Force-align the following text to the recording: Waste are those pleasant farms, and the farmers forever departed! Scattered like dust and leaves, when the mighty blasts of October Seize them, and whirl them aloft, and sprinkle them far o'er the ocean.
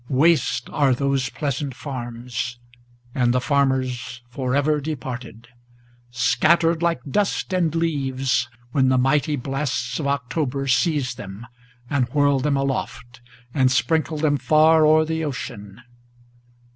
Waste 0.09 0.67
are 0.71 0.95
those 0.95 1.29
pleasant 1.29 1.75
farms, 1.75 2.57
and 3.13 3.35
the 3.35 3.39
farmers 3.39 4.23
forever 4.31 4.81
departed! 4.81 5.47
Scattered 6.09 6.81
like 6.81 7.01
dust 7.07 7.53
and 7.53 7.75
leaves, 7.75 8.49
when 8.71 8.89
the 8.89 8.97
mighty 8.97 9.35
blasts 9.35 9.99
of 9.99 10.07
October 10.07 10.65
Seize 10.65 11.13
them, 11.13 11.45
and 11.87 12.09
whirl 12.09 12.39
them 12.39 12.57
aloft, 12.57 13.21
and 13.53 13.71
sprinkle 13.71 14.17
them 14.17 14.37
far 14.37 14.87
o'er 14.87 15.05
the 15.05 15.23
ocean. 15.23 15.79